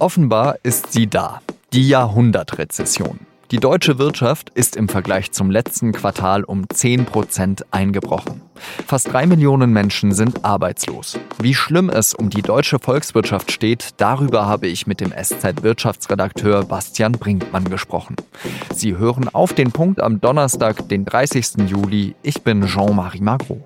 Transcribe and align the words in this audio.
Offenbar 0.00 0.56
ist 0.62 0.92
sie 0.92 1.08
da, 1.08 1.42
die 1.74 1.86
Jahrhundertrezession. 1.86 3.20
Die 3.50 3.58
deutsche 3.58 3.98
Wirtschaft 3.98 4.48
ist 4.48 4.74
im 4.74 4.88
Vergleich 4.88 5.30
zum 5.32 5.50
letzten 5.50 5.92
Quartal 5.92 6.42
um 6.42 6.64
10 6.70 7.04
Prozent 7.04 7.66
eingebrochen. 7.70 8.40
Fast 8.86 9.12
drei 9.12 9.26
Millionen 9.26 9.74
Menschen 9.74 10.12
sind 10.12 10.42
arbeitslos. 10.42 11.18
Wie 11.42 11.52
schlimm 11.52 11.90
es 11.90 12.14
um 12.14 12.30
die 12.30 12.40
deutsche 12.40 12.78
Volkswirtschaft 12.78 13.52
steht, 13.52 13.90
darüber 13.98 14.46
habe 14.46 14.68
ich 14.68 14.86
mit 14.86 15.02
dem 15.02 15.12
SZ-Wirtschaftsredakteur 15.12 16.64
Bastian 16.64 17.12
Brinkmann 17.12 17.68
gesprochen. 17.68 18.16
Sie 18.74 18.96
hören 18.96 19.28
auf 19.28 19.52
den 19.52 19.70
Punkt 19.70 20.00
am 20.00 20.18
Donnerstag, 20.18 20.88
den 20.88 21.04
30. 21.04 21.68
Juli. 21.68 22.14
Ich 22.22 22.40
bin 22.40 22.64
Jean-Marie 22.64 23.20
Magro. 23.20 23.62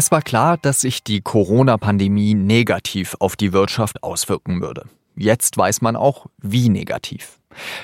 Es 0.00 0.10
war 0.10 0.22
klar, 0.22 0.56
dass 0.56 0.80
sich 0.80 1.04
die 1.04 1.20
Corona-Pandemie 1.20 2.32
negativ 2.32 3.18
auf 3.20 3.36
die 3.36 3.52
Wirtschaft 3.52 4.02
auswirken 4.02 4.62
würde. 4.62 4.86
Jetzt 5.14 5.58
weiß 5.58 5.82
man 5.82 5.94
auch, 5.94 6.24
wie 6.38 6.70
negativ. 6.70 7.38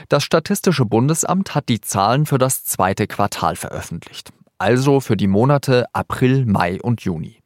Das 0.09 0.25
Statistische 0.25 0.87
Bundesamt 0.87 1.55
hat 1.55 1.69
die 1.69 1.83
Zahlen 1.83 2.25
für 2.25 2.39
das 2.39 2.65
zweite 2.65 3.06
Quartal 3.06 3.55
veröffentlicht, 3.55 4.33
also 4.56 5.01
für 5.01 5.19
die 5.19 5.27
Monate 5.27 5.84
April, 5.92 6.47
Mai 6.47 6.80
und 6.80 7.02
Juni. 7.02 7.42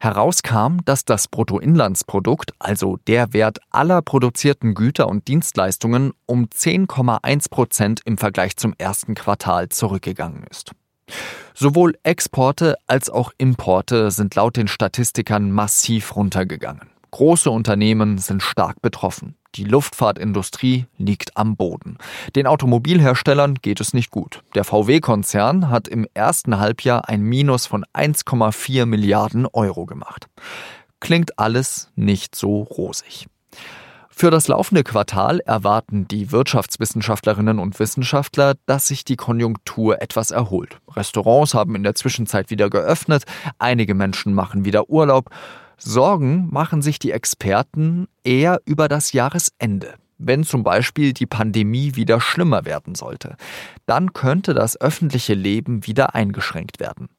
Herauskam, 0.00 0.78
dass 0.86 1.04
das 1.04 1.28
Bruttoinlandsprodukt, 1.28 2.52
also 2.58 2.96
der 3.06 3.34
Wert 3.34 3.58
aller 3.70 4.00
produzierten 4.00 4.72
Güter 4.72 5.08
und 5.08 5.28
Dienstleistungen, 5.28 6.14
um 6.24 6.46
10,1 6.46 7.50
Prozent 7.50 8.00
im 8.06 8.16
Vergleich 8.16 8.56
zum 8.56 8.72
ersten 8.78 9.14
Quartal 9.14 9.68
zurückgegangen 9.68 10.44
ist. 10.50 10.72
Sowohl 11.54 11.96
Exporte 12.02 12.76
als 12.86 13.08
auch 13.08 13.32
Importe 13.38 14.10
sind 14.10 14.34
laut 14.34 14.56
den 14.56 14.68
Statistikern 14.68 15.50
massiv 15.50 16.14
runtergegangen. 16.16 16.90
Große 17.12 17.50
Unternehmen 17.50 18.18
sind 18.18 18.42
stark 18.42 18.82
betroffen. 18.82 19.36
Die 19.54 19.64
Luftfahrtindustrie 19.64 20.84
liegt 20.98 21.36
am 21.36 21.56
Boden. 21.56 21.96
Den 22.34 22.46
Automobilherstellern 22.46 23.54
geht 23.54 23.80
es 23.80 23.94
nicht 23.94 24.10
gut. 24.10 24.42
Der 24.54 24.64
VW-Konzern 24.64 25.70
hat 25.70 25.88
im 25.88 26.06
ersten 26.12 26.58
Halbjahr 26.58 27.08
ein 27.08 27.22
Minus 27.22 27.64
von 27.64 27.86
1,4 27.94 28.84
Milliarden 28.84 29.46
Euro 29.46 29.86
gemacht. 29.86 30.26
Klingt 31.00 31.38
alles 31.38 31.90
nicht 31.94 32.34
so 32.34 32.62
rosig. 32.62 33.28
Für 34.18 34.30
das 34.30 34.48
laufende 34.48 34.82
Quartal 34.82 35.40
erwarten 35.40 36.08
die 36.08 36.32
Wirtschaftswissenschaftlerinnen 36.32 37.58
und 37.58 37.78
Wissenschaftler, 37.78 38.54
dass 38.64 38.88
sich 38.88 39.04
die 39.04 39.16
Konjunktur 39.16 40.00
etwas 40.00 40.30
erholt. 40.30 40.80
Restaurants 40.88 41.52
haben 41.52 41.74
in 41.74 41.82
der 41.82 41.94
Zwischenzeit 41.94 42.48
wieder 42.48 42.70
geöffnet, 42.70 43.24
einige 43.58 43.94
Menschen 43.94 44.32
machen 44.32 44.64
wieder 44.64 44.88
Urlaub. 44.88 45.28
Sorgen 45.76 46.48
machen 46.50 46.80
sich 46.80 46.98
die 46.98 47.10
Experten 47.10 48.08
eher 48.24 48.62
über 48.64 48.88
das 48.88 49.12
Jahresende. 49.12 49.96
Wenn 50.16 50.44
zum 50.44 50.64
Beispiel 50.64 51.12
die 51.12 51.26
Pandemie 51.26 51.94
wieder 51.94 52.18
schlimmer 52.18 52.64
werden 52.64 52.94
sollte, 52.94 53.36
dann 53.84 54.14
könnte 54.14 54.54
das 54.54 54.80
öffentliche 54.80 55.34
Leben 55.34 55.86
wieder 55.86 56.14
eingeschränkt 56.14 56.80
werden. 56.80 57.10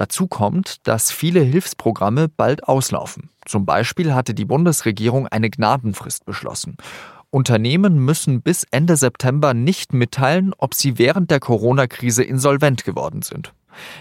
Dazu 0.00 0.28
kommt, 0.28 0.88
dass 0.88 1.12
viele 1.12 1.40
Hilfsprogramme 1.40 2.28
bald 2.28 2.66
auslaufen. 2.66 3.28
Zum 3.44 3.66
Beispiel 3.66 4.14
hatte 4.14 4.32
die 4.32 4.46
Bundesregierung 4.46 5.28
eine 5.28 5.50
Gnadenfrist 5.50 6.24
beschlossen. 6.24 6.78
Unternehmen 7.28 8.02
müssen 8.02 8.40
bis 8.40 8.64
Ende 8.70 8.96
September 8.96 9.52
nicht 9.52 9.92
mitteilen, 9.92 10.54
ob 10.56 10.72
sie 10.72 10.96
während 10.96 11.30
der 11.30 11.38
Corona-Krise 11.38 12.24
insolvent 12.24 12.84
geworden 12.84 13.20
sind. 13.20 13.52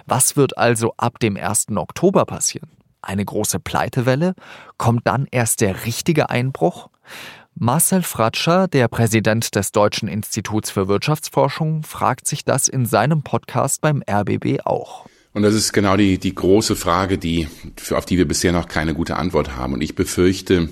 Was 0.05 0.37
wird 0.37 0.57
also 0.57 0.93
ab 0.95 1.19
dem 1.19 1.35
1. 1.35 1.65
Oktober 1.75 2.23
passieren? 2.23 2.69
Eine 3.01 3.25
große 3.25 3.59
Pleitewelle? 3.59 4.35
Kommt 4.77 5.05
dann 5.05 5.27
erst 5.29 5.59
der 5.59 5.83
richtige 5.83 6.29
Einbruch? 6.29 6.89
Marcel 7.55 8.03
Fratscher, 8.03 8.69
der 8.69 8.87
Präsident 8.87 9.53
des 9.53 9.73
Deutschen 9.73 10.07
Instituts 10.07 10.71
für 10.71 10.87
Wirtschaftsforschung, 10.87 11.83
fragt 11.83 12.25
sich 12.25 12.45
das 12.45 12.69
in 12.69 12.85
seinem 12.85 13.21
Podcast 13.21 13.81
beim 13.81 14.01
RBB 14.09 14.61
auch. 14.63 15.05
Und 15.33 15.43
das 15.43 15.53
ist 15.53 15.73
genau 15.73 15.95
die, 15.95 16.17
die 16.17 16.33
große 16.33 16.75
Frage, 16.75 17.17
die, 17.17 17.47
auf 17.91 18.05
die 18.05 18.17
wir 18.17 18.27
bisher 18.27 18.51
noch 18.51 18.67
keine 18.67 18.93
gute 18.93 19.15
Antwort 19.15 19.55
haben. 19.55 19.73
Und 19.73 19.81
ich 19.81 19.95
befürchte, 19.95 20.69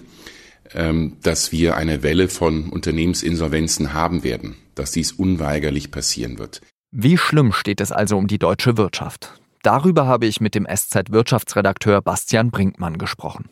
ähm, 0.74 1.18
dass 1.22 1.52
wir 1.52 1.76
eine 1.76 2.04
Welle 2.04 2.28
von 2.28 2.70
Unternehmensinsolvenzen 2.70 3.94
haben 3.94 4.24
werden, 4.24 4.56
dass 4.76 4.92
dies 4.92 5.12
unweigerlich 5.12 5.92
passieren 5.92 6.40
wird. 6.40 6.62
Wie 6.92 7.18
schlimm 7.18 7.54
steht 7.54 7.82
es 7.82 7.92
also 7.92 8.18
um 8.18 8.28
die 8.28 8.40
deutsche 8.40 8.78
Wirtschaft? 8.78 9.40
Darüber 9.62 10.08
habe 10.08 10.26
ich 10.26 10.40
mit 10.42 10.56
dem 10.56 10.66
SZ-Wirtschaftsredakteur 10.66 12.02
Bastian 12.02 12.52
Brinkmann 12.52 12.98
gesprochen. 12.98 13.50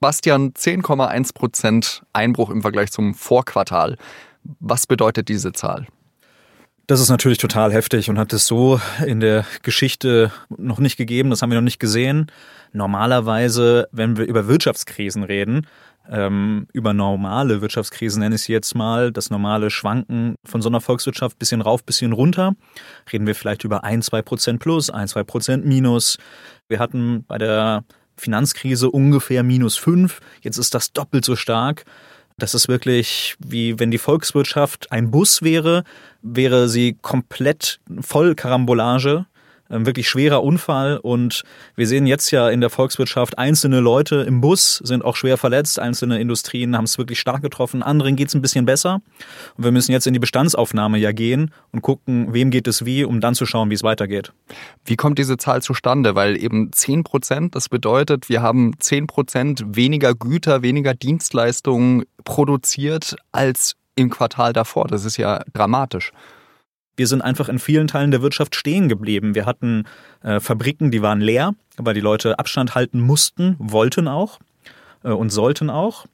Bastian, 0.00 0.52
10,1 0.52 1.34
Prozent 1.34 2.02
Einbruch 2.12 2.50
im 2.50 2.62
Vergleich 2.62 2.90
zum 2.90 3.14
Vorquartal. 3.14 3.96
Was 4.42 4.86
bedeutet 4.86 5.28
diese 5.28 5.52
Zahl? 5.52 5.86
Das 6.86 7.00
ist 7.00 7.08
natürlich 7.08 7.38
total 7.38 7.72
heftig 7.72 8.10
und 8.10 8.18
hat 8.18 8.34
es 8.34 8.46
so 8.46 8.78
in 9.06 9.20
der 9.20 9.46
Geschichte 9.62 10.30
noch 10.54 10.78
nicht 10.78 10.98
gegeben, 10.98 11.30
das 11.30 11.40
haben 11.40 11.50
wir 11.50 11.56
noch 11.56 11.64
nicht 11.64 11.80
gesehen. 11.80 12.30
Normalerweise, 12.72 13.88
wenn 13.90 14.18
wir 14.18 14.26
über 14.26 14.48
Wirtschaftskrisen 14.48 15.22
reden, 15.22 15.66
ähm, 16.10 16.66
über 16.74 16.92
normale 16.92 17.62
Wirtschaftskrisen 17.62 18.20
nenne 18.20 18.34
ich 18.34 18.42
sie 18.42 18.52
jetzt 18.52 18.74
mal, 18.74 19.12
das 19.12 19.30
normale 19.30 19.70
Schwanken 19.70 20.34
von 20.44 20.60
so 20.60 20.68
einer 20.68 20.82
Volkswirtschaft 20.82 21.38
bisschen 21.38 21.62
rauf, 21.62 21.84
bisschen 21.84 22.12
runter, 22.12 22.54
reden 23.10 23.26
wir 23.26 23.34
vielleicht 23.34 23.64
über 23.64 23.84
ein, 23.84 24.02
zwei 24.02 24.20
Prozent 24.20 24.60
plus, 24.60 24.90
ein, 24.90 25.08
zwei 25.08 25.24
Prozent 25.24 25.64
minus. 25.64 26.18
Wir 26.68 26.80
hatten 26.80 27.24
bei 27.26 27.38
der 27.38 27.84
Finanzkrise 28.18 28.90
ungefähr 28.90 29.42
minus 29.42 29.78
fünf, 29.78 30.20
jetzt 30.42 30.58
ist 30.58 30.74
das 30.74 30.92
doppelt 30.92 31.24
so 31.24 31.34
stark. 31.34 31.86
Das 32.36 32.54
ist 32.54 32.68
wirklich 32.68 33.36
wie 33.38 33.78
wenn 33.78 33.90
die 33.90 33.98
Volkswirtschaft 33.98 34.90
ein 34.90 35.10
Bus 35.10 35.42
wäre, 35.42 35.84
wäre 36.22 36.68
sie 36.68 36.96
komplett 37.00 37.80
voll 38.00 38.34
Karambolage 38.34 39.26
wirklich 39.80 40.08
schwerer 40.08 40.42
Unfall 40.42 40.98
und 40.98 41.42
wir 41.76 41.86
sehen 41.86 42.06
jetzt 42.06 42.30
ja 42.30 42.48
in 42.48 42.60
der 42.60 42.70
Volkswirtschaft, 42.70 43.38
einzelne 43.38 43.80
Leute 43.80 44.16
im 44.16 44.40
Bus 44.40 44.80
sind 44.84 45.04
auch 45.04 45.16
schwer 45.16 45.36
verletzt, 45.36 45.78
einzelne 45.78 46.20
Industrien 46.20 46.76
haben 46.76 46.84
es 46.84 46.98
wirklich 46.98 47.20
stark 47.20 47.42
getroffen, 47.42 47.82
anderen 47.82 48.16
geht 48.16 48.28
es 48.28 48.34
ein 48.34 48.42
bisschen 48.42 48.64
besser 48.64 49.00
und 49.56 49.64
wir 49.64 49.72
müssen 49.72 49.92
jetzt 49.92 50.06
in 50.06 50.12
die 50.12 50.18
Bestandsaufnahme 50.18 50.98
ja 50.98 51.12
gehen 51.12 51.50
und 51.72 51.82
gucken, 51.82 52.32
wem 52.32 52.50
geht 52.50 52.68
es 52.68 52.84
wie, 52.84 53.04
um 53.04 53.20
dann 53.20 53.34
zu 53.34 53.46
schauen, 53.46 53.70
wie 53.70 53.74
es 53.74 53.82
weitergeht. 53.82 54.32
Wie 54.84 54.96
kommt 54.96 55.18
diese 55.18 55.36
Zahl 55.36 55.62
zustande? 55.62 56.14
Weil 56.14 56.36
eben 56.36 56.72
10 56.72 57.04
Prozent, 57.04 57.54
das 57.54 57.68
bedeutet, 57.68 58.28
wir 58.28 58.42
haben 58.42 58.72
10 58.78 59.06
Prozent 59.06 59.64
weniger 59.66 60.14
Güter, 60.14 60.62
weniger 60.62 60.94
Dienstleistungen 60.94 62.04
produziert 62.24 63.16
als 63.32 63.74
im 63.96 64.10
Quartal 64.10 64.52
davor. 64.52 64.86
Das 64.88 65.04
ist 65.04 65.16
ja 65.16 65.42
dramatisch. 65.52 66.12
Wir 66.96 67.06
sind 67.06 67.22
einfach 67.22 67.48
in 67.48 67.58
vielen 67.58 67.88
Teilen 67.88 68.10
der 68.10 68.22
Wirtschaft 68.22 68.54
stehen 68.54 68.88
geblieben. 68.88 69.34
Wir 69.34 69.46
hatten 69.46 69.84
äh, 70.22 70.40
Fabriken, 70.40 70.90
die 70.90 71.02
waren 71.02 71.20
leer, 71.20 71.54
weil 71.76 71.94
die 71.94 72.00
Leute 72.00 72.38
Abstand 72.38 72.74
halten 72.74 73.00
mussten, 73.00 73.56
wollten 73.58 74.06
auch 74.06 74.38
äh, 75.02 75.10
und 75.10 75.30
sollten 75.30 75.70
auch. 75.70 76.06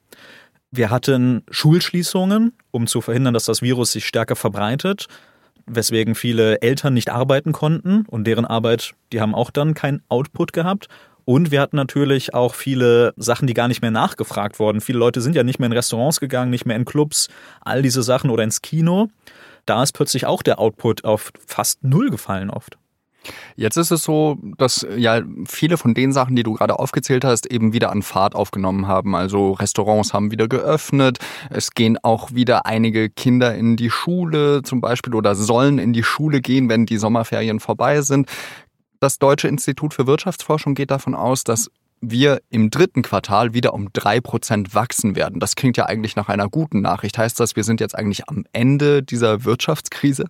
Wir 0.70 0.90
hatten 0.90 1.42
Schulschließungen, 1.50 2.52
um 2.70 2.86
zu 2.86 3.00
verhindern, 3.00 3.34
dass 3.34 3.44
das 3.44 3.60
Virus 3.60 3.92
sich 3.92 4.06
stärker 4.06 4.36
verbreitet, 4.36 5.06
weswegen 5.66 6.14
viele 6.14 6.62
Eltern 6.62 6.94
nicht 6.94 7.10
arbeiten 7.10 7.52
konnten 7.52 8.06
und 8.06 8.24
deren 8.24 8.44
Arbeit, 8.44 8.92
die 9.12 9.20
haben 9.20 9.34
auch 9.34 9.50
dann 9.50 9.74
keinen 9.74 10.02
Output 10.08 10.52
gehabt. 10.52 10.88
Und 11.26 11.50
wir 11.50 11.60
hatten 11.60 11.76
natürlich 11.76 12.34
auch 12.34 12.54
viele 12.54 13.12
Sachen, 13.16 13.46
die 13.46 13.54
gar 13.54 13.68
nicht 13.68 13.82
mehr 13.82 13.90
nachgefragt 13.90 14.58
wurden. 14.58 14.80
Viele 14.80 14.98
Leute 14.98 15.20
sind 15.20 15.36
ja 15.36 15.42
nicht 15.42 15.58
mehr 15.58 15.66
in 15.66 15.72
Restaurants 15.72 16.18
gegangen, 16.18 16.50
nicht 16.50 16.66
mehr 16.66 16.76
in 16.76 16.84
Clubs, 16.84 17.28
all 17.60 17.82
diese 17.82 18.02
Sachen 18.02 18.30
oder 18.30 18.42
ins 18.42 18.62
Kino 18.62 19.08
da 19.66 19.82
ist 19.82 19.92
plötzlich 19.92 20.26
auch 20.26 20.42
der 20.42 20.58
Output 20.58 21.04
auf 21.04 21.32
fast 21.46 21.82
null 21.84 22.10
gefallen 22.10 22.50
oft. 22.50 22.78
Jetzt 23.56 23.76
ist 23.76 23.90
es 23.90 24.02
so, 24.02 24.38
dass 24.56 24.86
ja 24.96 25.20
viele 25.46 25.76
von 25.76 25.94
den 25.94 26.12
Sachen, 26.12 26.36
die 26.36 26.42
du 26.42 26.54
gerade 26.54 26.78
aufgezählt 26.78 27.24
hast, 27.24 27.46
eben 27.46 27.72
wieder 27.72 27.90
an 27.90 28.02
Fahrt 28.02 28.34
aufgenommen 28.34 28.86
haben. 28.86 29.14
Also 29.14 29.52
Restaurants 29.52 30.14
haben 30.14 30.30
wieder 30.30 30.48
geöffnet. 30.48 31.18
Es 31.50 31.72
gehen 31.72 31.98
auch 32.02 32.32
wieder 32.32 32.66
einige 32.66 33.10
Kinder 33.10 33.54
in 33.54 33.76
die 33.76 33.90
Schule 33.90 34.62
zum 34.62 34.80
Beispiel 34.80 35.14
oder 35.14 35.34
sollen 35.34 35.78
in 35.78 35.92
die 35.92 36.02
Schule 36.02 36.40
gehen, 36.40 36.68
wenn 36.68 36.86
die 36.86 36.96
Sommerferien 36.96 37.60
vorbei 37.60 38.00
sind. 38.00 38.28
Das 39.00 39.18
Deutsche 39.18 39.48
Institut 39.48 39.94
für 39.94 40.06
Wirtschaftsforschung 40.06 40.74
geht 40.74 40.90
davon 40.90 41.14
aus, 41.14 41.44
dass 41.44 41.70
wir 42.00 42.40
im 42.50 42.70
dritten 42.70 43.02
Quartal 43.02 43.52
wieder 43.54 43.74
um 43.74 43.92
drei 43.92 44.20
Prozent 44.20 44.74
wachsen 44.74 45.16
werden. 45.16 45.40
Das 45.40 45.54
klingt 45.54 45.76
ja 45.76 45.86
eigentlich 45.86 46.16
nach 46.16 46.28
einer 46.28 46.48
guten 46.48 46.80
Nachricht. 46.80 47.18
Heißt 47.18 47.38
das, 47.38 47.56
wir 47.56 47.64
sind 47.64 47.80
jetzt 47.80 47.94
eigentlich 47.94 48.28
am 48.28 48.44
Ende 48.52 49.02
dieser 49.02 49.44
Wirtschaftskrise? 49.44 50.24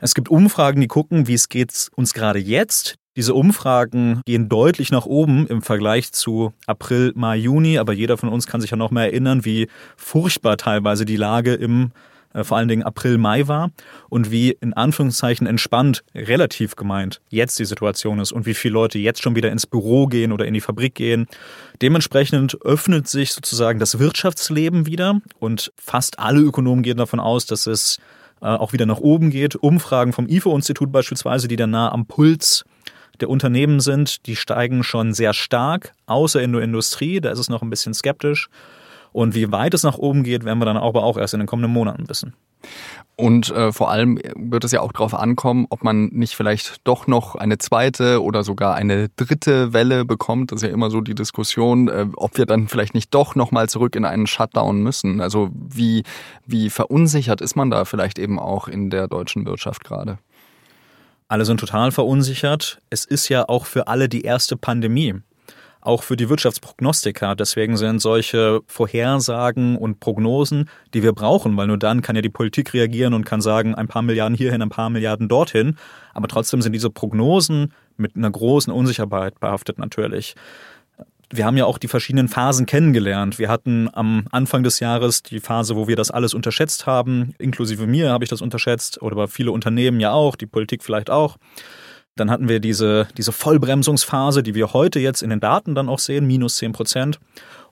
Es 0.00 0.14
gibt 0.14 0.28
Umfragen, 0.28 0.80
die 0.80 0.86
gucken, 0.86 1.28
wie 1.28 1.34
es 1.34 1.48
geht 1.48 1.88
uns 1.96 2.12
gerade 2.12 2.38
jetzt. 2.38 2.96
Diese 3.16 3.32
Umfragen 3.32 4.20
gehen 4.26 4.48
deutlich 4.48 4.90
nach 4.90 5.06
oben 5.06 5.46
im 5.46 5.62
Vergleich 5.62 6.12
zu 6.12 6.52
April, 6.66 7.12
Mai, 7.14 7.36
Juni, 7.36 7.78
aber 7.78 7.92
jeder 7.92 8.18
von 8.18 8.28
uns 8.28 8.46
kann 8.46 8.60
sich 8.60 8.70
ja 8.70 8.76
noch 8.76 8.90
mehr 8.90 9.04
erinnern, 9.04 9.44
wie 9.44 9.68
furchtbar 9.96 10.56
teilweise 10.56 11.04
die 11.04 11.16
Lage 11.16 11.54
im 11.54 11.92
vor 12.42 12.56
allen 12.56 12.68
Dingen 12.68 12.82
April, 12.82 13.18
Mai 13.18 13.46
war 13.46 13.70
und 14.08 14.30
wie 14.30 14.50
in 14.50 14.72
Anführungszeichen 14.72 15.46
entspannt, 15.46 16.02
relativ 16.14 16.74
gemeint, 16.74 17.20
jetzt 17.28 17.58
die 17.58 17.64
Situation 17.64 18.18
ist 18.18 18.32
und 18.32 18.46
wie 18.46 18.54
viele 18.54 18.74
Leute 18.74 18.98
jetzt 18.98 19.22
schon 19.22 19.36
wieder 19.36 19.52
ins 19.52 19.66
Büro 19.66 20.06
gehen 20.06 20.32
oder 20.32 20.46
in 20.46 20.54
die 20.54 20.60
Fabrik 20.60 20.94
gehen. 20.94 21.26
Dementsprechend 21.80 22.58
öffnet 22.62 23.06
sich 23.06 23.32
sozusagen 23.32 23.78
das 23.78 23.98
Wirtschaftsleben 23.98 24.86
wieder 24.86 25.20
und 25.38 25.72
fast 25.76 26.18
alle 26.18 26.40
Ökonomen 26.40 26.82
gehen 26.82 26.96
davon 26.96 27.20
aus, 27.20 27.46
dass 27.46 27.66
es 27.66 27.98
äh, 28.40 28.46
auch 28.46 28.72
wieder 28.72 28.86
nach 28.86 28.98
oben 28.98 29.30
geht. 29.30 29.54
Umfragen 29.54 30.12
vom 30.12 30.28
IFO-Institut 30.28 30.90
beispielsweise, 30.90 31.46
die 31.46 31.56
dann 31.56 31.70
nah 31.70 31.92
am 31.92 32.06
Puls 32.06 32.64
der 33.20 33.30
Unternehmen 33.30 33.80
sind, 33.80 34.26
die 34.26 34.36
steigen 34.36 34.82
schon 34.82 35.14
sehr 35.14 35.34
stark, 35.34 35.92
außer 36.06 36.42
in 36.42 36.52
der 36.52 36.62
Industrie, 36.62 37.20
da 37.20 37.30
ist 37.30 37.38
es 37.38 37.48
noch 37.48 37.62
ein 37.62 37.70
bisschen 37.70 37.94
skeptisch. 37.94 38.48
Und 39.14 39.36
wie 39.36 39.52
weit 39.52 39.74
es 39.74 39.84
nach 39.84 39.96
oben 39.96 40.24
geht, 40.24 40.44
werden 40.44 40.58
wir 40.58 40.64
dann 40.64 40.76
aber 40.76 41.04
auch 41.04 41.16
erst 41.16 41.34
in 41.34 41.38
den 41.38 41.46
kommenden 41.46 41.72
Monaten 41.72 42.08
wissen. 42.08 42.34
Und 43.14 43.48
äh, 43.50 43.70
vor 43.70 43.88
allem 43.88 44.18
wird 44.34 44.64
es 44.64 44.72
ja 44.72 44.80
auch 44.80 44.90
darauf 44.90 45.14
ankommen, 45.14 45.66
ob 45.70 45.84
man 45.84 46.06
nicht 46.06 46.34
vielleicht 46.34 46.78
doch 46.82 47.06
noch 47.06 47.36
eine 47.36 47.58
zweite 47.58 48.20
oder 48.24 48.42
sogar 48.42 48.74
eine 48.74 49.10
dritte 49.10 49.72
Welle 49.72 50.04
bekommt. 50.04 50.50
Das 50.50 50.62
ist 50.62 50.68
ja 50.68 50.74
immer 50.74 50.90
so 50.90 51.00
die 51.00 51.14
Diskussion, 51.14 51.86
äh, 51.86 52.06
ob 52.16 52.38
wir 52.38 52.44
dann 52.44 52.66
vielleicht 52.66 52.92
nicht 52.92 53.14
doch 53.14 53.36
nochmal 53.36 53.68
zurück 53.68 53.94
in 53.94 54.04
einen 54.04 54.26
Shutdown 54.26 54.82
müssen. 54.82 55.20
Also 55.20 55.48
wie, 55.54 56.02
wie 56.44 56.68
verunsichert 56.68 57.40
ist 57.40 57.54
man 57.54 57.70
da 57.70 57.84
vielleicht 57.84 58.18
eben 58.18 58.40
auch 58.40 58.66
in 58.66 58.90
der 58.90 59.06
deutschen 59.06 59.46
Wirtschaft 59.46 59.84
gerade? 59.84 60.18
Alle 61.28 61.44
sind 61.44 61.60
total 61.60 61.92
verunsichert. 61.92 62.80
Es 62.90 63.04
ist 63.04 63.28
ja 63.28 63.48
auch 63.48 63.66
für 63.66 63.86
alle 63.86 64.08
die 64.08 64.22
erste 64.22 64.56
Pandemie 64.56 65.20
auch 65.84 66.02
für 66.02 66.16
die 66.16 66.28
Wirtschaftsprognostiker. 66.28 67.36
Deswegen 67.36 67.76
sind 67.76 68.00
solche 68.00 68.62
Vorhersagen 68.66 69.76
und 69.76 70.00
Prognosen, 70.00 70.68
die 70.94 71.02
wir 71.02 71.12
brauchen, 71.12 71.56
weil 71.56 71.66
nur 71.66 71.78
dann 71.78 72.02
kann 72.02 72.16
ja 72.16 72.22
die 72.22 72.30
Politik 72.30 72.72
reagieren 72.72 73.14
und 73.14 73.24
kann 73.24 73.42
sagen, 73.42 73.74
ein 73.74 73.86
paar 73.86 74.02
Milliarden 74.02 74.36
hierhin, 74.36 74.62
ein 74.62 74.70
paar 74.70 74.90
Milliarden 74.90 75.28
dorthin. 75.28 75.76
Aber 76.14 76.26
trotzdem 76.26 76.62
sind 76.62 76.72
diese 76.72 76.90
Prognosen 76.90 77.72
mit 77.96 78.16
einer 78.16 78.30
großen 78.30 78.72
Unsicherheit 78.72 79.38
behaftet 79.38 79.78
natürlich. 79.78 80.34
Wir 81.30 81.44
haben 81.44 81.56
ja 81.56 81.66
auch 81.66 81.78
die 81.78 81.88
verschiedenen 81.88 82.28
Phasen 82.28 82.64
kennengelernt. 82.64 83.38
Wir 83.38 83.48
hatten 83.48 83.90
am 83.92 84.26
Anfang 84.30 84.62
des 84.62 84.80
Jahres 84.80 85.22
die 85.22 85.40
Phase, 85.40 85.76
wo 85.76 85.86
wir 85.86 85.96
das 85.96 86.10
alles 86.10 86.32
unterschätzt 86.32 86.86
haben. 86.86 87.34
Inklusive 87.38 87.86
mir 87.86 88.10
habe 88.10 88.24
ich 88.24 88.30
das 88.30 88.40
unterschätzt 88.40 89.02
oder 89.02 89.28
viele 89.28 89.52
Unternehmen 89.52 90.00
ja 90.00 90.12
auch, 90.12 90.36
die 90.36 90.46
Politik 90.46 90.82
vielleicht 90.82 91.10
auch. 91.10 91.36
Dann 92.16 92.30
hatten 92.30 92.48
wir 92.48 92.60
diese, 92.60 93.08
diese 93.16 93.32
Vollbremsungsphase, 93.32 94.42
die 94.42 94.54
wir 94.54 94.72
heute 94.72 95.00
jetzt 95.00 95.22
in 95.22 95.30
den 95.30 95.40
Daten 95.40 95.74
dann 95.74 95.88
auch 95.88 95.98
sehen, 95.98 96.26
minus 96.26 96.56
10 96.56 96.72
Prozent. 96.72 97.18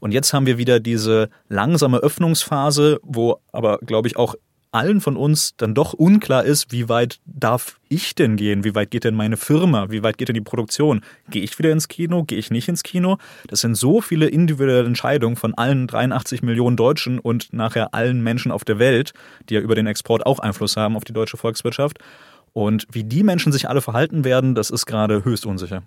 Und 0.00 0.12
jetzt 0.12 0.32
haben 0.32 0.46
wir 0.46 0.58
wieder 0.58 0.80
diese 0.80 1.28
langsame 1.48 1.98
Öffnungsphase, 1.98 2.98
wo 3.04 3.38
aber, 3.52 3.78
glaube 3.78 4.08
ich, 4.08 4.16
auch 4.16 4.34
allen 4.72 5.02
von 5.02 5.16
uns 5.16 5.54
dann 5.58 5.74
doch 5.74 5.92
unklar 5.92 6.44
ist, 6.44 6.72
wie 6.72 6.88
weit 6.88 7.20
darf 7.26 7.78
ich 7.88 8.14
denn 8.14 8.36
gehen? 8.36 8.64
Wie 8.64 8.74
weit 8.74 8.90
geht 8.90 9.04
denn 9.04 9.14
meine 9.14 9.36
Firma? 9.36 9.90
Wie 9.90 10.02
weit 10.02 10.16
geht 10.16 10.28
denn 10.28 10.34
die 10.34 10.40
Produktion? 10.40 11.02
Gehe 11.28 11.42
ich 11.42 11.58
wieder 11.58 11.70
ins 11.70 11.88
Kino? 11.88 12.24
Gehe 12.24 12.38
ich 12.38 12.50
nicht 12.50 12.68
ins 12.68 12.82
Kino? 12.82 13.18
Das 13.48 13.60
sind 13.60 13.74
so 13.74 14.00
viele 14.00 14.28
individuelle 14.28 14.86
Entscheidungen 14.86 15.36
von 15.36 15.54
allen 15.54 15.86
83 15.86 16.42
Millionen 16.42 16.76
Deutschen 16.76 17.18
und 17.18 17.52
nachher 17.52 17.92
allen 17.92 18.22
Menschen 18.22 18.50
auf 18.50 18.64
der 18.64 18.78
Welt, 18.78 19.12
die 19.48 19.54
ja 19.54 19.60
über 19.60 19.74
den 19.74 19.86
Export 19.86 20.24
auch 20.24 20.38
Einfluss 20.38 20.76
haben 20.78 20.96
auf 20.96 21.04
die 21.04 21.12
deutsche 21.12 21.36
Volkswirtschaft. 21.36 21.98
Und 22.52 22.86
wie 22.90 23.04
die 23.04 23.22
Menschen 23.22 23.52
sich 23.52 23.68
alle 23.68 23.80
verhalten 23.80 24.24
werden, 24.24 24.54
das 24.54 24.70
ist 24.70 24.86
gerade 24.86 25.24
höchst 25.24 25.46
unsicher. 25.46 25.82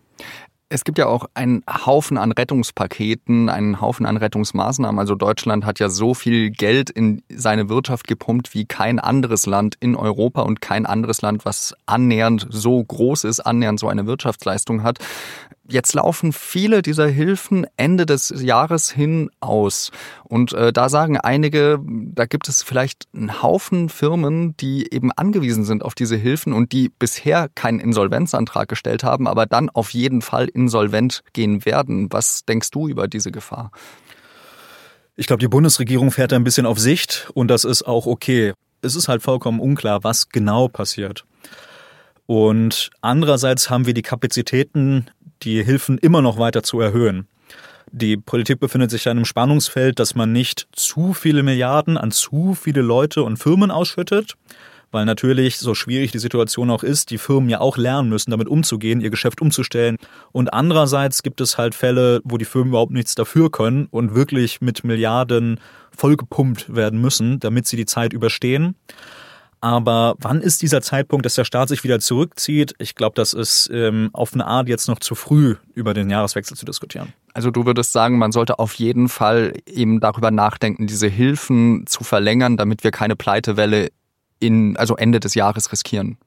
Es 0.68 0.84
gibt 0.84 0.98
ja 0.98 1.06
auch 1.06 1.28
einen 1.36 1.64
Haufen 1.70 2.18
an 2.18 2.32
Rettungspaketen, 2.32 3.50
einen 3.50 3.82
Haufen 3.82 4.08
an 4.08 4.18
Rettungsmaßnahmen. 4.18 4.98
Also 4.98 5.14
Deutschland 5.14 5.64
hat 5.64 5.78
ja 5.78 5.90
so 5.90 6.16
viel 6.16 6.50
Geld 6.50 6.90
in 6.90 7.22
seine 7.30 7.70
Wirtschaft 7.70 8.08
gepumpt 8.08 8.56
wie 8.56 8.66
kein 8.66 8.98
anderes 8.98 9.46
Land 9.46 9.76
in 9.80 9.96
Europa 9.96 10.42
und 10.42 10.62
kein 10.62 10.88
anderes 10.88 11.22
Land, 11.22 11.46
was 11.46 11.76
annähernd 11.86 12.48
so 12.50 12.84
groß 12.84 13.26
ist, 13.26 13.42
annähernd 13.42 13.80
so 13.80 13.88
eine 13.88 14.08
Wirtschaftsleistung 14.08 14.82
hat. 14.82 14.98
Jetzt 15.68 15.96
laufen 15.96 16.32
viele 16.32 16.84
dieser 16.84 17.08
Hilfen 17.08 17.66
Ende 17.76 18.06
des 18.06 18.30
Jahres 18.30 18.92
hin 18.92 19.32
aus. 19.40 19.92
Und 20.24 20.54
äh, 20.54 20.72
da 20.72 20.90
sagen 20.90 21.18
einige, 21.18 21.80
da 21.84 22.26
gibt 22.26 22.48
es 22.50 22.62
vielleicht 22.62 23.08
einen 23.16 23.42
Haufen 23.42 23.90
Firmen, 23.90 24.56
die 24.58 24.92
eben 24.94 25.12
angewiesen 25.12 25.66
sind 25.66 25.84
auf 25.84 25.96
diese 25.96 26.18
Hilfen 26.18 26.54
und 26.54 26.72
die 26.72 26.90
bisher 26.90 27.50
keinen 27.56 27.80
Insolvenzantrag 27.80 28.68
gestellt 28.68 29.04
haben, 29.04 29.28
aber 29.28 29.48
dann 29.48 29.72
auf 29.72 29.90
jeden 29.90 30.22
Fall 30.22 30.48
insolvent 30.48 31.24
gehen 31.34 31.66
werden. 31.66 32.12
Was 32.12 32.46
denkst 32.46 32.70
du 32.70 32.88
über 32.88 33.08
diese 33.08 33.32
Gefahr? 33.32 33.72
Ich 35.16 35.26
glaube, 35.26 35.40
die 35.40 35.48
Bundesregierung 35.48 36.12
fährt 36.12 36.34
ein 36.34 36.44
bisschen 36.44 36.68
auf 36.68 36.78
Sicht 36.78 37.32
und 37.34 37.48
das 37.48 37.64
ist 37.64 37.84
auch 37.84 38.06
okay. 38.06 38.54
Es 38.82 38.96
ist 38.96 39.08
halt 39.08 39.24
vollkommen 39.24 39.60
unklar, 39.60 40.04
was 40.04 40.30
genau 40.30 40.68
passiert. 40.68 41.26
Und 42.28 42.90
andererseits 43.02 43.70
haben 43.70 43.86
wir 43.86 43.94
die 43.94 44.02
Kapazitäten, 44.02 45.08
die 45.44 45.64
Hilfen 45.64 45.98
immer 45.98 46.22
noch 46.22 46.38
weiter 46.38 46.64
zu 46.64 46.80
erhöhen. 46.80 47.28
Die 47.92 48.18
Politik 48.18 48.60
befindet 48.60 48.92
sich 48.92 49.06
in 49.06 49.12
einem 49.12 49.26
Spannungsfeld, 49.26 50.00
dass 50.00 50.16
man 50.16 50.32
nicht 50.32 50.68
zu 50.74 51.14
viele 51.14 51.44
Milliarden 51.44 51.98
an 51.98 52.12
zu 52.12 52.56
viele 52.60 52.82
Leute 52.82 53.24
und 53.24 53.38
Firmen 53.38 53.72
ausschüttet, 53.72 54.36
weil 54.92 55.06
natürlich, 55.06 55.58
so 55.58 55.76
schwierig 55.76 56.12
die 56.12 56.20
Situation 56.20 56.70
auch 56.72 56.84
ist, 56.84 57.12
die 57.12 57.18
Firmen 57.18 57.50
ja 57.50 57.60
auch 57.60 57.78
lernen 57.78 58.10
müssen, 58.10 58.32
damit 58.32 58.48
umzugehen, 58.48 59.02
ihr 59.02 59.10
Geschäft 59.10 59.42
umzustellen. 59.42 59.98
Und 60.32 60.54
andererseits 60.54 61.22
gibt 61.22 61.42
es 61.42 61.58
halt 61.58 61.76
Fälle, 61.76 62.22
wo 62.24 62.38
die 62.38 62.46
Firmen 62.46 62.70
überhaupt 62.70 62.92
nichts 62.92 63.16
dafür 63.16 63.52
können 63.52 63.88
und 63.92 64.16
wirklich 64.16 64.62
mit 64.62 64.84
Milliarden 64.84 65.60
vollgepumpt 65.96 66.76
werden 66.76 67.00
müssen, 67.00 67.40
damit 67.40 67.68
sie 67.68 67.78
die 67.78 67.86
Zeit 67.86 68.14
überstehen. 68.14 68.76
Aber 69.66 70.14
wann 70.20 70.42
ist 70.42 70.62
dieser 70.62 70.84
Zeitpunkt, 70.84 71.26
dass 71.26 71.34
der 71.34 71.44
Staat 71.44 71.70
sich 71.70 71.84
wieder 71.84 72.00
zurückzieht? 72.00 72.76
Ich 72.78 72.94
glaube, 72.94 73.16
das 73.16 73.34
ist 73.34 73.68
ähm, 73.74 74.12
auf 74.14 74.36
eine 74.36 74.46
Art 74.46 74.70
jetzt 74.70 74.88
noch 74.88 75.00
zu 75.00 75.16
früh, 75.16 75.56
über 75.74 75.96
den 75.96 76.08
Jahreswechsel 76.12 76.56
zu 76.56 76.66
diskutieren. 76.66 77.14
Also 77.34 77.50
du 77.50 77.66
würdest 77.66 77.92
sagen, 77.92 78.20
man 78.20 78.32
sollte 78.32 78.60
auf 78.60 78.76
jeden 78.76 79.10
Fall 79.10 79.54
eben 79.66 80.02
darüber 80.02 80.30
nachdenken, 80.30 80.86
diese 80.86 81.08
Hilfen 81.08 81.88
zu 81.88 82.04
verlängern, 82.04 82.58
damit 82.58 82.84
wir 82.84 82.92
keine 82.92 83.16
Pleitewelle 83.16 83.90
in, 84.40 84.78
also 84.78 84.98
Ende 84.98 85.20
des 85.20 85.34
Jahres 85.34 85.72
riskieren. 85.72 86.20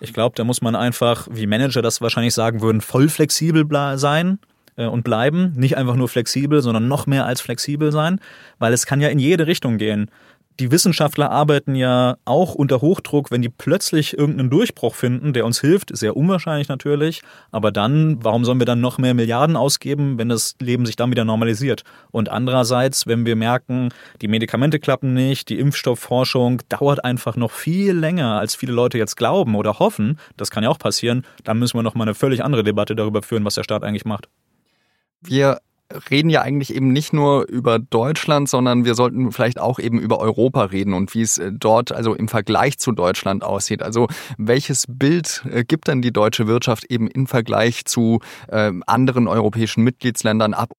Ich 0.00 0.12
glaube, 0.12 0.34
da 0.36 0.44
muss 0.44 0.60
man 0.60 0.76
einfach, 0.76 1.26
wie 1.30 1.46
Manager 1.46 1.80
das 1.80 2.02
wahrscheinlich 2.02 2.34
sagen 2.34 2.60
würden, 2.60 2.82
voll 2.82 3.08
flexibel 3.08 3.66
sein 3.96 4.40
äh, 4.76 4.84
und 4.84 5.04
bleiben. 5.04 5.54
Nicht 5.56 5.78
einfach 5.78 5.96
nur 5.96 6.10
flexibel, 6.10 6.60
sondern 6.60 6.86
noch 6.86 7.06
mehr 7.06 7.24
als 7.24 7.40
flexibel 7.40 7.92
sein, 7.92 8.20
weil 8.58 8.74
es 8.74 8.84
kann 8.84 9.00
ja 9.00 9.08
in 9.08 9.18
jede 9.18 9.46
Richtung 9.46 9.78
gehen 9.78 10.10
die 10.60 10.72
Wissenschaftler 10.72 11.30
arbeiten 11.30 11.74
ja 11.74 12.16
auch 12.24 12.54
unter 12.54 12.80
Hochdruck, 12.80 13.30
wenn 13.30 13.42
die 13.42 13.48
plötzlich 13.48 14.18
irgendeinen 14.18 14.50
Durchbruch 14.50 14.94
finden, 14.94 15.32
der 15.32 15.46
uns 15.46 15.60
hilft, 15.60 15.96
sehr 15.96 16.16
unwahrscheinlich 16.16 16.68
natürlich, 16.68 17.22
aber 17.52 17.70
dann, 17.70 18.22
warum 18.24 18.44
sollen 18.44 18.58
wir 18.58 18.66
dann 18.66 18.80
noch 18.80 18.98
mehr 18.98 19.14
Milliarden 19.14 19.56
ausgeben, 19.56 20.18
wenn 20.18 20.28
das 20.28 20.56
Leben 20.60 20.84
sich 20.84 20.96
dann 20.96 21.10
wieder 21.10 21.24
normalisiert? 21.24 21.84
Und 22.10 22.28
andererseits, 22.28 23.06
wenn 23.06 23.24
wir 23.24 23.36
merken, 23.36 23.90
die 24.20 24.28
Medikamente 24.28 24.80
klappen 24.80 25.14
nicht, 25.14 25.48
die 25.48 25.58
Impfstoffforschung 25.58 26.62
dauert 26.68 27.04
einfach 27.04 27.36
noch 27.36 27.52
viel 27.52 27.92
länger, 27.92 28.38
als 28.38 28.56
viele 28.56 28.72
Leute 28.72 28.98
jetzt 28.98 29.16
glauben 29.16 29.54
oder 29.54 29.78
hoffen, 29.78 30.18
das 30.36 30.50
kann 30.50 30.64
ja 30.64 30.70
auch 30.70 30.78
passieren, 30.78 31.24
dann 31.44 31.58
müssen 31.58 31.78
wir 31.78 31.82
noch 31.82 31.94
mal 31.94 32.04
eine 32.04 32.14
völlig 32.14 32.42
andere 32.44 32.64
Debatte 32.64 32.96
darüber 32.96 33.22
führen, 33.22 33.44
was 33.44 33.54
der 33.54 33.62
Staat 33.62 33.84
eigentlich 33.84 34.04
macht. 34.04 34.28
Wir 35.20 35.58
reden 36.10 36.28
ja 36.28 36.42
eigentlich 36.42 36.74
eben 36.74 36.92
nicht 36.92 37.12
nur 37.12 37.48
über 37.48 37.78
Deutschland, 37.78 38.48
sondern 38.48 38.84
wir 38.84 38.94
sollten 38.94 39.32
vielleicht 39.32 39.58
auch 39.58 39.78
eben 39.78 39.98
über 39.98 40.18
Europa 40.18 40.64
reden 40.64 40.92
und 40.92 41.14
wie 41.14 41.22
es 41.22 41.38
äh, 41.38 41.50
dort 41.52 41.92
also 41.92 42.14
im 42.14 42.28
Vergleich 42.28 42.78
zu 42.78 42.92
Deutschland 42.92 43.42
aussieht. 43.42 43.82
Also 43.82 44.08
welches 44.36 44.84
Bild 44.88 45.44
äh, 45.50 45.64
gibt 45.64 45.88
denn 45.88 46.02
die 46.02 46.12
deutsche 46.12 46.46
Wirtschaft 46.46 46.84
eben 46.90 47.08
im 47.08 47.26
Vergleich 47.26 47.84
zu 47.86 48.20
äh, 48.48 48.72
anderen 48.86 49.28
europäischen 49.28 49.82
Mitgliedsländern 49.82 50.54
ab? 50.54 50.72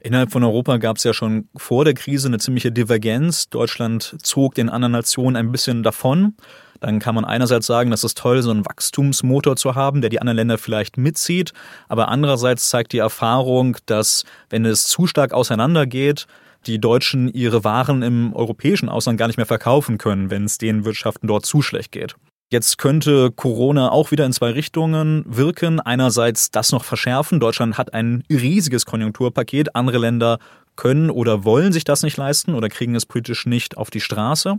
Innerhalb 0.00 0.30
von 0.30 0.44
Europa 0.44 0.76
gab 0.76 0.98
es 0.98 1.04
ja 1.04 1.12
schon 1.12 1.48
vor 1.56 1.84
der 1.84 1.94
Krise 1.94 2.28
eine 2.28 2.38
ziemliche 2.38 2.70
Divergenz. 2.70 3.48
Deutschland 3.48 4.16
zog 4.22 4.54
den 4.54 4.68
anderen 4.68 4.92
Nationen 4.92 5.34
ein 5.34 5.50
bisschen 5.50 5.82
davon. 5.82 6.36
Dann 6.80 6.98
kann 6.98 7.14
man 7.14 7.24
einerseits 7.24 7.66
sagen, 7.66 7.90
dass 7.90 8.04
es 8.04 8.14
toll, 8.14 8.42
so 8.42 8.50
einen 8.50 8.64
Wachstumsmotor 8.64 9.56
zu 9.56 9.74
haben, 9.74 10.00
der 10.00 10.10
die 10.10 10.20
anderen 10.20 10.36
Länder 10.36 10.58
vielleicht 10.58 10.96
mitzieht. 10.96 11.52
Aber 11.88 12.08
andererseits 12.08 12.68
zeigt 12.68 12.92
die 12.92 12.98
Erfahrung, 12.98 13.76
dass 13.86 14.24
wenn 14.50 14.64
es 14.64 14.84
zu 14.84 15.06
stark 15.06 15.32
auseinandergeht, 15.32 16.26
die 16.66 16.80
Deutschen 16.80 17.32
ihre 17.32 17.64
Waren 17.64 18.02
im 18.02 18.34
europäischen 18.34 18.88
Ausland 18.88 19.18
gar 19.18 19.26
nicht 19.28 19.36
mehr 19.36 19.46
verkaufen 19.46 19.98
können, 19.98 20.30
wenn 20.30 20.44
es 20.44 20.58
den 20.58 20.84
Wirtschaften 20.84 21.26
dort 21.26 21.46
zu 21.46 21.62
schlecht 21.62 21.92
geht. 21.92 22.14
Jetzt 22.50 22.78
könnte 22.78 23.30
Corona 23.30 23.90
auch 23.90 24.10
wieder 24.10 24.24
in 24.24 24.32
zwei 24.32 24.50
Richtungen 24.50 25.22
wirken. 25.26 25.80
Einerseits 25.80 26.50
das 26.50 26.72
noch 26.72 26.82
verschärfen. 26.82 27.40
Deutschland 27.40 27.76
hat 27.76 27.92
ein 27.92 28.24
riesiges 28.30 28.86
Konjunkturpaket. 28.86 29.76
Andere 29.76 29.98
Länder 29.98 30.38
können 30.74 31.10
oder 31.10 31.44
wollen 31.44 31.74
sich 31.74 31.84
das 31.84 32.02
nicht 32.02 32.16
leisten 32.16 32.54
oder 32.54 32.70
kriegen 32.70 32.94
es 32.94 33.04
politisch 33.04 33.44
nicht 33.44 33.76
auf 33.76 33.90
die 33.90 34.00
Straße. 34.00 34.58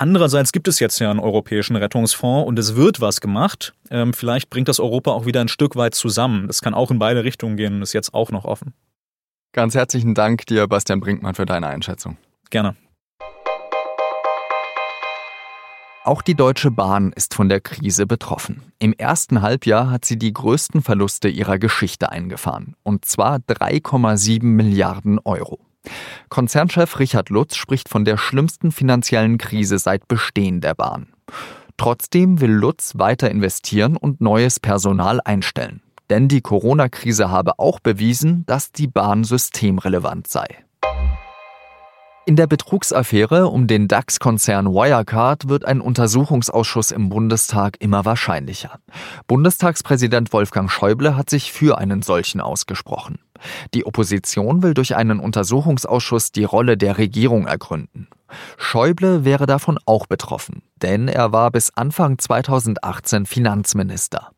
Andererseits 0.00 0.52
gibt 0.52 0.68
es 0.68 0.78
jetzt 0.78 1.00
ja 1.00 1.10
einen 1.10 1.18
europäischen 1.18 1.74
Rettungsfonds 1.74 2.46
und 2.46 2.56
es 2.56 2.76
wird 2.76 3.00
was 3.00 3.20
gemacht. 3.20 3.74
Ähm, 3.90 4.12
vielleicht 4.12 4.48
bringt 4.48 4.68
das 4.68 4.78
Europa 4.78 5.10
auch 5.10 5.26
wieder 5.26 5.40
ein 5.40 5.48
Stück 5.48 5.74
weit 5.74 5.96
zusammen. 5.96 6.46
Das 6.46 6.62
kann 6.62 6.72
auch 6.72 6.92
in 6.92 7.00
beide 7.00 7.24
Richtungen 7.24 7.56
gehen 7.56 7.74
und 7.74 7.82
ist 7.82 7.94
jetzt 7.94 8.14
auch 8.14 8.30
noch 8.30 8.44
offen. 8.44 8.74
Ganz 9.52 9.74
herzlichen 9.74 10.14
Dank 10.14 10.46
dir, 10.46 10.68
Bastian 10.68 11.00
Brinkmann, 11.00 11.34
für 11.34 11.46
deine 11.46 11.66
Einschätzung. 11.66 12.16
Gerne. 12.48 12.76
Auch 16.04 16.22
die 16.22 16.36
Deutsche 16.36 16.70
Bahn 16.70 17.12
ist 17.12 17.34
von 17.34 17.48
der 17.48 17.60
Krise 17.60 18.06
betroffen. 18.06 18.72
Im 18.78 18.92
ersten 18.92 19.42
Halbjahr 19.42 19.90
hat 19.90 20.04
sie 20.04 20.16
die 20.16 20.32
größten 20.32 20.80
Verluste 20.80 21.28
ihrer 21.28 21.58
Geschichte 21.58 22.12
eingefahren, 22.12 22.76
und 22.84 23.04
zwar 23.04 23.38
3,7 23.38 24.44
Milliarden 24.44 25.18
Euro. 25.18 25.58
Konzernchef 26.28 26.98
Richard 26.98 27.30
Lutz 27.30 27.56
spricht 27.56 27.88
von 27.88 28.04
der 28.04 28.16
schlimmsten 28.16 28.72
finanziellen 28.72 29.38
Krise 29.38 29.78
seit 29.78 30.08
Bestehen 30.08 30.60
der 30.60 30.74
Bahn. 30.74 31.08
Trotzdem 31.76 32.40
will 32.40 32.50
Lutz 32.50 32.94
weiter 32.96 33.30
investieren 33.30 33.96
und 33.96 34.20
neues 34.20 34.58
Personal 34.60 35.20
einstellen. 35.24 35.80
Denn 36.10 36.28
die 36.28 36.40
Corona-Krise 36.40 37.30
habe 37.30 37.58
auch 37.58 37.80
bewiesen, 37.80 38.44
dass 38.46 38.72
die 38.72 38.88
Bahn 38.88 39.24
systemrelevant 39.24 40.26
sei. 40.26 40.46
In 42.28 42.36
der 42.36 42.46
Betrugsaffäre 42.46 43.46
um 43.46 43.66
den 43.66 43.88
DAX-Konzern 43.88 44.66
Wirecard 44.66 45.48
wird 45.48 45.64
ein 45.64 45.80
Untersuchungsausschuss 45.80 46.90
im 46.90 47.08
Bundestag 47.08 47.76
immer 47.80 48.04
wahrscheinlicher. 48.04 48.80
Bundestagspräsident 49.26 50.30
Wolfgang 50.34 50.70
Schäuble 50.70 51.16
hat 51.16 51.30
sich 51.30 51.52
für 51.52 51.78
einen 51.78 52.02
solchen 52.02 52.42
ausgesprochen. 52.42 53.18
Die 53.74 53.86
Opposition 53.86 54.62
will 54.62 54.74
durch 54.74 54.96
einen 54.96 55.20
Untersuchungsausschuss 55.20 56.32
die 56.32 56.44
Rolle 56.44 56.76
der 56.76 56.98
Regierung 56.98 57.46
ergründen. 57.46 58.08
Schäuble 58.56 59.24
wäre 59.24 59.46
davon 59.46 59.78
auch 59.86 60.06
betroffen, 60.06 60.62
denn 60.76 61.08
er 61.08 61.32
war 61.32 61.50
bis 61.50 61.70
Anfang 61.74 62.18
2018 62.18 63.26
Finanzminister. 63.26 64.30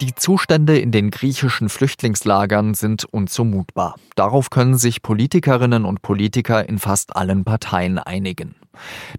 Die 0.00 0.14
Zustände 0.14 0.78
in 0.78 0.92
den 0.92 1.10
griechischen 1.10 1.68
Flüchtlingslagern 1.68 2.74
sind 2.74 3.04
unzumutbar. 3.04 3.96
Darauf 4.14 4.48
können 4.48 4.78
sich 4.78 5.02
Politikerinnen 5.02 5.84
und 5.84 6.02
Politiker 6.02 6.68
in 6.68 6.78
fast 6.78 7.16
allen 7.16 7.44
Parteien 7.44 7.98
einigen. 7.98 8.54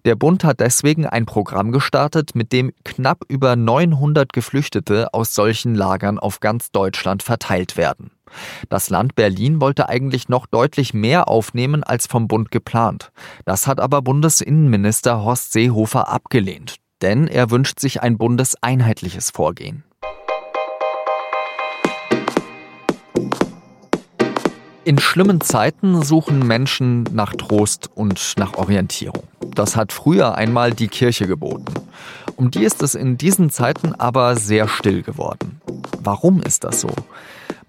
Der 0.06 0.16
Bund 0.16 0.42
hat 0.42 0.60
deswegen 0.60 1.04
ein 1.04 1.26
Programm 1.26 1.70
gestartet, 1.70 2.34
mit 2.34 2.52
dem 2.52 2.72
knapp 2.82 3.24
über 3.28 3.56
900 3.56 4.32
Geflüchtete 4.32 5.12
aus 5.12 5.34
solchen 5.34 5.74
Lagern 5.74 6.18
auf 6.18 6.40
ganz 6.40 6.70
Deutschland 6.70 7.22
verteilt 7.22 7.76
werden. 7.76 8.10
Das 8.68 8.90
Land 8.90 9.14
Berlin 9.14 9.60
wollte 9.60 9.88
eigentlich 9.88 10.28
noch 10.28 10.46
deutlich 10.46 10.94
mehr 10.94 11.28
aufnehmen 11.28 11.84
als 11.84 12.06
vom 12.06 12.28
Bund 12.28 12.50
geplant. 12.50 13.12
Das 13.44 13.66
hat 13.66 13.80
aber 13.80 14.02
Bundesinnenminister 14.02 15.22
Horst 15.22 15.52
Seehofer 15.52 16.08
abgelehnt, 16.08 16.76
denn 17.02 17.26
er 17.26 17.50
wünscht 17.50 17.80
sich 17.80 18.02
ein 18.02 18.18
bundeseinheitliches 18.18 19.30
Vorgehen. 19.30 19.84
In 24.82 24.98
schlimmen 24.98 25.40
Zeiten 25.40 26.02
suchen 26.02 26.46
Menschen 26.46 27.04
nach 27.12 27.34
Trost 27.34 27.90
und 27.94 28.34
nach 28.38 28.54
Orientierung. 28.54 29.24
Das 29.54 29.76
hat 29.76 29.92
früher 29.92 30.36
einmal 30.36 30.72
die 30.72 30.88
Kirche 30.88 31.26
geboten. 31.26 31.74
Um 32.36 32.50
die 32.50 32.64
ist 32.64 32.82
es 32.82 32.94
in 32.94 33.18
diesen 33.18 33.50
Zeiten 33.50 33.94
aber 33.94 34.36
sehr 34.36 34.68
still 34.68 35.02
geworden. 35.02 35.60
Warum 36.02 36.40
ist 36.42 36.64
das 36.64 36.80
so? 36.80 36.88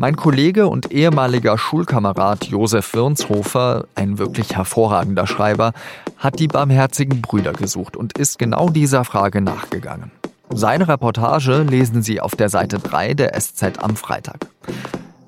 Mein 0.02 0.16
Kollege 0.16 0.68
und 0.68 0.92
ehemaliger 0.92 1.60
Schulkamerad 1.60 2.46
Josef 2.46 2.96
Wirnshofer, 2.96 3.86
ein 3.94 4.18
wirklich 4.18 4.56
hervorragender 4.56 5.28
Schreiber, 5.28 5.74
hat 6.18 6.40
die 6.40 6.48
barmherzigen 6.48 7.22
Brüder 7.22 7.54
gesucht 7.54 7.96
und 7.96 8.18
ist 8.18 8.40
genau 8.40 8.70
dieser 8.70 9.06
Frage 9.06 9.42
nachgegangen. 9.42 10.10
Seine 10.50 10.88
Reportage 10.88 11.62
lesen 11.62 12.02
Sie 12.02 12.20
auf 12.20 12.36
der 12.36 12.50
Seite 12.50 12.80
3 12.80 13.14
der 13.14 13.40
SZ 13.40 13.78
am 13.78 13.96
Freitag. 13.96 14.48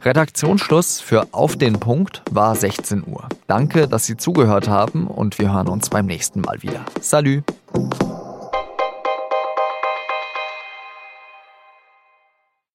Redaktionsschluss 0.01 0.99
für 1.01 1.27
Auf 1.33 1.55
den 1.55 1.79
Punkt 1.79 2.23
war 2.31 2.55
16 2.55 3.03
Uhr. 3.05 3.29
Danke, 3.45 3.87
dass 3.87 4.07
Sie 4.07 4.17
zugehört 4.17 4.69
haben 4.69 5.05
und 5.05 5.37
wir 5.37 5.53
hören 5.53 5.67
uns 5.67 5.91
beim 5.91 6.07
nächsten 6.07 6.41
Mal 6.41 6.63
wieder. 6.63 6.83
Salü! 6.99 7.43